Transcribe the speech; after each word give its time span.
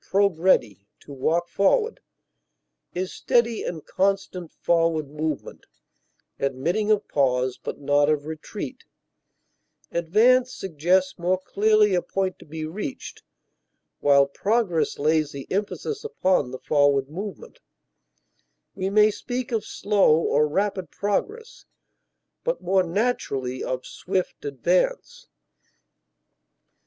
progredi, 0.03 0.87
to 0.99 1.13
walk 1.13 1.47
forward) 1.47 1.99
is 2.95 3.13
steady 3.13 3.61
and 3.61 3.85
constant 3.85 4.51
forward 4.51 5.07
movement, 5.07 5.67
admitting 6.39 6.89
of 6.89 7.07
pause, 7.07 7.59
but 7.63 7.79
not 7.79 8.09
of 8.09 8.25
retreat; 8.25 8.83
advance 9.91 10.51
suggests 10.51 11.19
more 11.19 11.37
clearly 11.37 11.93
a 11.93 12.01
point 12.01 12.39
to 12.39 12.45
be 12.45 12.65
reached, 12.65 13.21
while 13.99 14.25
progress 14.25 14.97
lays 14.97 15.31
the 15.33 15.45
emphasis 15.51 16.03
upon 16.03 16.49
the 16.49 16.57
forward 16.57 17.07
movement; 17.07 17.59
we 18.73 18.89
may 18.89 19.11
speak 19.11 19.51
of 19.51 19.63
slow 19.63 20.17
or 20.17 20.47
rapid 20.47 20.89
progress, 20.89 21.65
but 22.43 22.59
more 22.59 22.81
naturally 22.81 23.63
of 23.63 23.85
swift 23.85 24.43
advance. 24.45 25.27